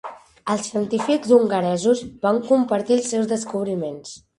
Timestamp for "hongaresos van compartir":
1.37-3.01